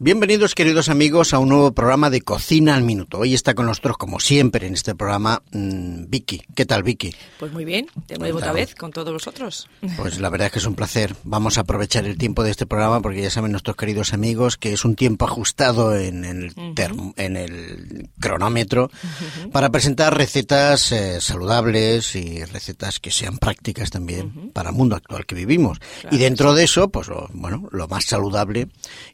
[0.00, 3.18] Bienvenidos queridos amigos a un nuevo programa de Cocina al Minuto.
[3.18, 6.40] Hoy está con nosotros, como siempre en este programa, mmm, Vicky.
[6.54, 7.16] ¿Qué tal Vicky?
[7.40, 9.68] Pues muy bien, de nuevo otra vez con todos vosotros.
[9.96, 11.16] Pues la verdad es que es un placer.
[11.24, 14.72] Vamos a aprovechar el tiempo de este programa porque ya saben nuestros queridos amigos que
[14.72, 19.50] es un tiempo ajustado en el, term en el cronómetro uh -huh.
[19.50, 24.52] para presentar recetas eh, saludables y recetas que sean prácticas también uh -huh.
[24.52, 25.80] para el mundo actual que vivimos.
[26.02, 26.58] Claro, y dentro sí.
[26.58, 28.68] de eso, pues lo, bueno, lo más saludable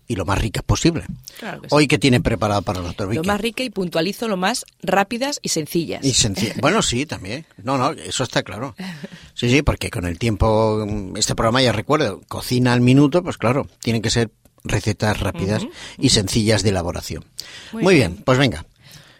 [0.06, 0.73] y lo más rica posible.
[1.38, 1.88] Claro que Hoy, sí.
[1.88, 3.16] ¿qué tiene preparado para el doctor Vicky?
[3.18, 6.04] Lo más rica y puntualizo lo más rápidas y sencillas.
[6.04, 6.56] Y sencillas.
[6.60, 7.46] bueno, sí, también.
[7.62, 8.74] No, no, eso está claro.
[9.34, 10.84] Sí, sí, porque con el tiempo,
[11.16, 14.30] este programa ya recuerdo, cocina al minuto, pues claro, tienen que ser
[14.64, 15.72] recetas rápidas uh -huh.
[15.98, 17.24] y sencillas de elaboración.
[17.72, 18.12] Muy, Muy bien.
[18.12, 18.24] bien.
[18.24, 18.64] pues venga.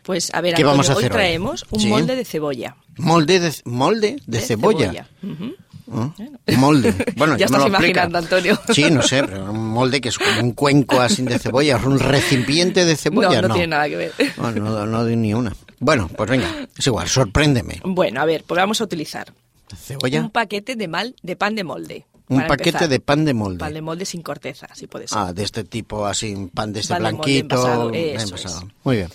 [0.03, 1.69] Pues a ver, ¿Qué vamos a hacer hoy traemos hoy?
[1.73, 1.87] un ¿Sí?
[1.89, 2.77] molde de cebolla.
[2.99, 4.93] ¿Molde de, molde de, De cebolla?
[4.93, 5.09] cebolla.
[5.23, 5.55] Ujú.
[5.93, 6.15] ¿Ah?
[6.57, 6.95] Molde.
[7.17, 8.05] Bueno, Ya me lo estás explica.
[8.05, 8.59] imaginando, Antonio.
[8.73, 11.99] Sí, no sé, pero un molde que es como un cuenco así de cebolla, un
[11.99, 14.13] recipiente de cebolla, no, no, tiene nada que ver.
[14.39, 15.55] No, no, no doy ni una.
[15.81, 17.81] Bueno, pues venga, es igual, sorpréndeme.
[17.85, 19.33] Bueno, a ver, pues vamos a utilizar
[19.77, 20.21] ¿Cebolla?
[20.21, 22.07] un paquete de mal de pan de molde.
[22.29, 22.89] Un paquete empezar.
[22.89, 23.59] de pan de molde.
[23.59, 25.19] Pan de molde sin corteza, si puede ser.
[25.19, 27.57] Ah, de este tipo, así, pan de este Pan de molde blanquito.
[27.57, 28.59] envasado, bien eso envasado.
[28.61, 28.75] es.
[28.85, 29.09] Muy bien.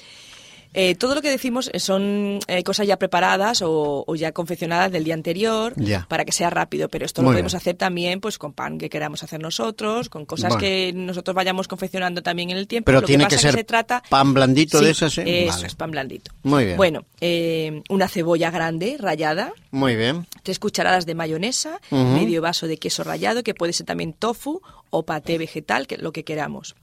[0.73, 5.03] Eh, todo lo que decimos son eh, cosas ya preparadas o, o ya confeccionadas del
[5.03, 5.73] día anterior
[6.07, 7.57] para que sea rápido, pero esto Muy lo podemos bien.
[7.57, 10.59] hacer también pues con pan que queramos hacer nosotros, con cosas Bueno.
[10.61, 12.85] que nosotros vayamos confeccionando también en el tiempo.
[12.85, 15.45] Pero Lo tiene pasa que ser se trata pan blandito Sí, de esas, ¿eh?
[15.45, 15.67] Eso Vale.
[15.67, 16.31] es pan blandito.
[16.43, 16.77] Muy bien.
[16.77, 20.27] Bueno, eh, una cebolla grande rallada, Muy bien.
[20.43, 25.03] tres cucharadas de mayonesa, medio vaso de queso rallado, que puede ser también tofu o
[25.03, 26.75] paté vegetal, que lo que queramos.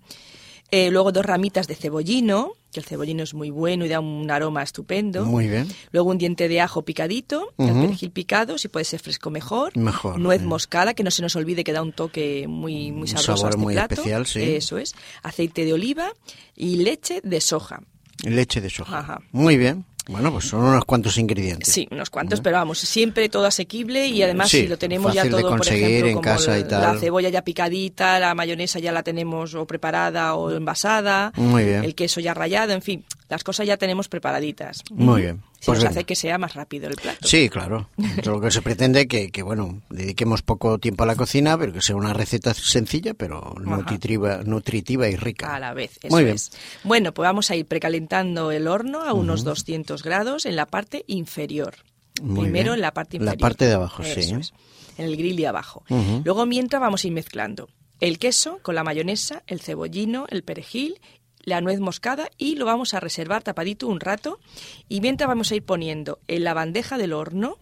[0.73, 4.31] Eh, luego dos ramitas de cebollino, que el cebollino es muy bueno y da un
[4.31, 5.25] aroma estupendo.
[5.25, 5.67] Muy bien.
[5.93, 7.69] Luego un diente de ajo picadito, Ujú.
[7.75, 9.75] el perejil picado, si puede ser fresco mejor.
[9.77, 10.47] Mejor, Nuez sí.
[10.47, 13.47] moscada, que no se nos olvide que da un toque muy, muy Un sabroso sabor
[13.47, 13.95] a este muy plato.
[13.95, 14.43] especial, sí.
[14.43, 14.95] Eso es.
[15.23, 16.13] Aceite de oliva
[16.55, 17.81] y leche de soja.
[18.25, 18.99] Leche de soja.
[18.99, 19.21] Ajá.
[19.33, 19.85] Muy bien.
[20.09, 21.73] Bueno, pues son unos cuantos ingredientes.
[21.73, 25.29] Sí, unos cuantos, pero vamos, siempre todo asequible y además Sí, si lo tenemos ya
[25.29, 27.01] todo, por ejemplo, en como casa y la tal.
[27.01, 31.83] cebolla ya picadita, la mayonesa ya la tenemos o preparada o envasada, Muy bien.
[31.85, 34.83] el queso ya rallado, en fin, las cosas ya tenemos preparaditas.
[34.91, 35.43] Muy bien.
[35.59, 37.27] Se Pues nos hace que sea más rápido el plato.
[37.27, 37.89] Sí, claro.
[38.17, 41.73] Esto lo que se pretende que, que, bueno, dediquemos poco tiempo a la cocina, pero
[41.73, 45.55] que sea una receta sencilla, pero nutritiva, nutritiva y rica.
[45.55, 46.37] A la vez, eso Muy bien.
[46.37, 46.53] es.
[46.85, 51.05] Bueno, pues vamos a ir precalentando el horno a unos 200 grados en la parte
[51.09, 51.75] inferior.
[52.23, 52.75] Muy Primero bien.
[52.77, 53.41] en la parte La inferior.
[53.41, 54.35] parte de abajo, Eso sí.
[54.35, 54.53] es,
[54.99, 55.85] en el grill y abajo.
[55.91, 56.23] Ujú.
[56.25, 57.69] Luego mientras vamos a ir mezclando
[58.01, 61.01] el queso con la mayonesa, el cebollino, el perejil,
[61.47, 64.41] la nuez moscada y lo vamos a reservar tapadito un rato
[64.89, 67.57] y mientras vamos a ir poniendo en la bandeja del horno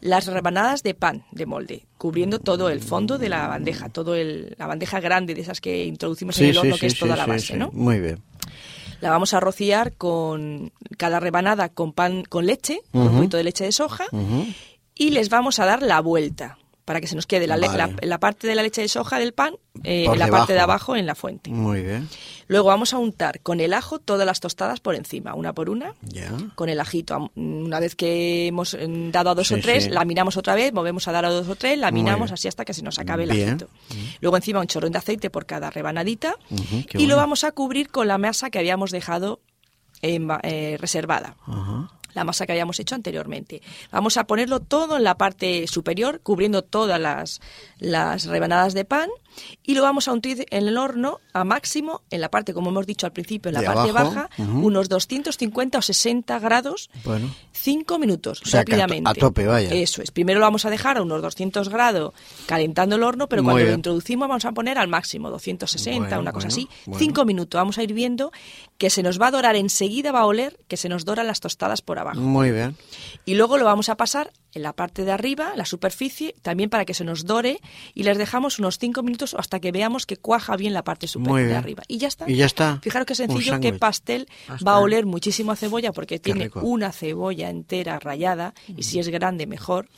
[0.00, 4.54] las rebanadas de pan de molde, cubriendo todo el fondo de la bandeja, todo el,
[4.58, 7.26] la bandeja grande de esas que introducimos en el horno, sí, que es toda la
[7.26, 7.56] base, sí.
[7.56, 7.70] ¿no?
[7.72, 8.22] Muy bien.
[9.00, 13.44] La vamos a rociar con cada rebanada con pan con leche, con un poquito de
[13.44, 14.04] leche de soja,
[14.94, 17.78] y les vamos a dar la vuelta para que se nos quede la, le- Vale.
[18.00, 19.54] la- la parte de la leche de soja del pan
[19.84, 21.50] eh, en la parte de abajo en la fuente.
[21.50, 22.08] Muy bien.
[22.48, 25.94] Luego vamos a untar con el ajo todas las tostadas por encima, una por una.
[26.54, 29.90] Con el ajito, una vez que hemos mm, dado a dos Sí, o tres, sí.
[29.90, 32.34] la minamos otra vez, volvemos a dar a dos o tres, la Muy minamos bien.
[32.34, 33.48] así hasta que se nos acabe el Bien.
[33.50, 33.68] ajito.
[34.20, 36.36] Luego encima un chorrón de aceite por cada rebanadita
[36.94, 39.40] y lo vamos a cubrir con la masa que habíamos dejado
[40.02, 41.90] en eh, reservada Ajá.
[42.16, 43.62] La masa que habíamos hecho anteriormente.
[43.92, 47.40] Vamos a ponerlo todo en la parte superior, cubriendo todas las,
[47.78, 49.10] las rebanadas de pan
[49.62, 52.86] y lo vamos a untir en el horno a máximo, en la parte, como hemos
[52.86, 54.66] dicho al principio, en la De parte abajo, baja, ujú.
[54.66, 57.34] unos 250 o 60 grados, Bueno.
[57.52, 59.10] 5 minutos, O sea, que a to- rápidamente.
[59.10, 59.70] a tope, vaya.
[59.70, 60.10] Eso es.
[60.10, 62.12] Primero lo vamos a dejar a unos 200 grados
[62.46, 63.70] calentando el horno, pero Muy cuando bien.
[63.70, 66.68] lo introducimos vamos a poner al máximo, 260, Bueno, una cosa bueno, así.
[66.86, 66.98] bueno.
[66.98, 67.58] 5 minutos.
[67.58, 68.30] Vamos a ir viendo
[68.78, 71.40] que se nos va a dorar enseguida, va a oler que se nos doran las
[71.40, 72.20] tostadas por abajo.
[72.20, 72.76] Muy bien.
[73.24, 76.84] Y luego lo vamos a pasar en la parte de arriba, la superficie, también para
[76.84, 77.60] que se nos dore
[77.94, 81.48] y les dejamos unos 5 minutos hasta que veamos que cuaja bien la parte superior
[81.48, 81.82] de arriba.
[81.88, 82.28] Y ya está.
[82.28, 82.80] Y ya está.
[82.82, 84.26] Fijaros qué sencillo, qué pastel
[84.66, 89.08] va a oler muchísimo a cebolla porque tiene una cebolla entera rallada y si es
[89.08, 89.88] grande mejor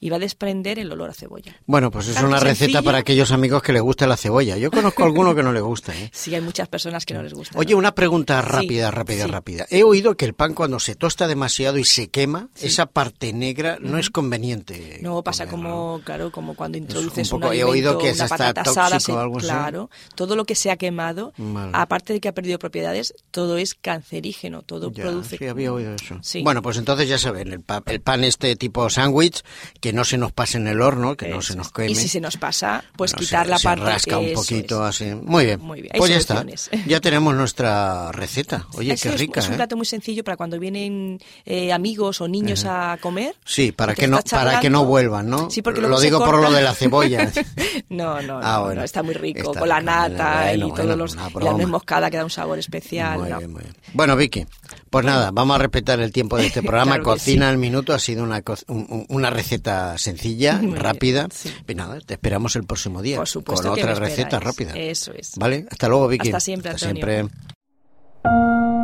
[0.00, 1.56] y va a desprender el olor a cebolla.
[1.66, 2.82] Bueno, pues es una receta sencillo.
[2.82, 4.56] para aquellos amigos que les gusta la cebolla.
[4.56, 6.10] Yo conozco a alguno que no le gusta, ¿eh?
[6.16, 7.58] Sí, hay muchas personas que no les gusta.
[7.58, 7.78] Oye, ¿no?
[7.78, 9.30] una pregunta rápida, Sí, rápida, sí.
[9.30, 9.66] rápida.
[9.70, 13.78] He oído que el pan cuando se tosta demasiado y se quema, esa parte negra
[13.80, 14.98] no es es conveniente.
[15.02, 15.70] No, pasa comerlo.
[15.74, 18.36] como, claro, como cuando introduces un un, poco- he oído alimento, que es una hasta
[18.38, 19.46] patata asada, tóxico se- o algo así.
[19.46, 21.70] claro, todo lo que se ha quemado, Vale.
[21.74, 25.36] aparte de que ha perdido propiedades, todo es cancerígeno, todo Ya, produce.
[25.38, 26.18] sí, había oído eso.
[26.22, 26.42] Sí.
[26.42, 29.42] Bueno, pues entonces ya saben, el, pa- el pan este tipo sándwich,
[29.80, 31.90] que no se nos pase en el horno, que no se nos queme.
[31.92, 34.82] Y si se nos pasa, pues Bueno, quitar se- la se parte rasca un poquito
[34.88, 34.94] es.
[35.00, 35.14] así.
[35.14, 35.60] Muy bien.
[35.60, 36.44] Muy bien, Pues ya está.
[36.86, 38.66] Ya tenemos nuestra receta.
[38.74, 39.56] Oye, Eso qué rica, Es un ¿eh?
[39.56, 43.34] plato muy sencillo para cuando vienen eh, amigos o niños a comer.
[43.44, 45.50] Sí, para que no estás para que no vuelvan, ¿no?
[45.50, 47.30] Sí, porque lo digo por lo de la cebolla.
[47.88, 48.80] No, no, no, Ah, bueno.
[48.80, 51.68] no, está muy rico, Está con la nata bueno, y bueno, todos los la nuez
[51.68, 53.18] moscada que da un sabor especial.
[53.18, 53.38] Muy ¿no?
[53.38, 53.74] bien, muy bien.
[53.92, 54.46] Bueno, Vicky,
[54.90, 56.92] pues nada, vamos a respetar el tiempo de este programa.
[56.96, 57.50] Claro Cocina sí.
[57.50, 61.28] al minuto ha sido una, co- un- un- una receta sencilla, Muy bien, rápida.
[61.32, 61.52] sí.
[61.68, 64.72] Y nada, te esperamos el próximo día Por supuesto con que otra receta rápida.
[64.72, 65.32] Eso es.
[65.36, 65.66] ¿Vale?
[65.70, 66.28] Hasta luego, Vicky.
[66.28, 67.28] Hasta siempre, Hasta Antonio.
[67.28, 67.38] siempre.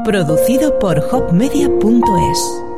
[0.05, 2.72] Producido por hopmedia.es